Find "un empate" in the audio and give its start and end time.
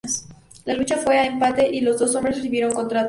1.29-1.67